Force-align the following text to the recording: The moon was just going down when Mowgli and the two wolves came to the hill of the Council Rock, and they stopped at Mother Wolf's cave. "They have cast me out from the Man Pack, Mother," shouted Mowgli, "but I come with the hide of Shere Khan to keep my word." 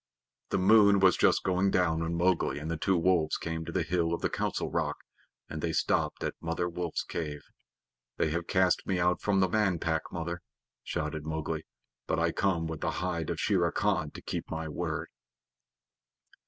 The 0.49 0.57
moon 0.57 0.99
was 0.99 1.15
just 1.15 1.43
going 1.43 1.69
down 1.69 2.01
when 2.01 2.15
Mowgli 2.15 2.57
and 2.57 2.71
the 2.71 2.75
two 2.75 2.97
wolves 2.97 3.37
came 3.37 3.63
to 3.65 3.71
the 3.71 3.83
hill 3.83 4.15
of 4.15 4.21
the 4.21 4.31
Council 4.31 4.67
Rock, 4.71 4.97
and 5.47 5.61
they 5.61 5.71
stopped 5.73 6.23
at 6.23 6.33
Mother 6.41 6.67
Wolf's 6.67 7.03
cave. 7.03 7.41
"They 8.17 8.31
have 8.31 8.47
cast 8.47 8.87
me 8.87 8.97
out 8.99 9.21
from 9.21 9.41
the 9.41 9.47
Man 9.47 9.77
Pack, 9.77 10.01
Mother," 10.11 10.41
shouted 10.83 11.23
Mowgli, 11.23 11.65
"but 12.07 12.17
I 12.17 12.31
come 12.31 12.65
with 12.65 12.81
the 12.81 12.93
hide 13.05 13.29
of 13.29 13.39
Shere 13.39 13.71
Khan 13.71 14.09
to 14.15 14.23
keep 14.23 14.49
my 14.49 14.67
word." 14.67 15.07